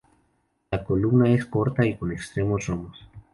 [0.71, 3.07] La columna es corta y con extremos romos.